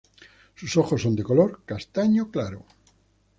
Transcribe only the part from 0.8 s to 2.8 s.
son de color castaño claro.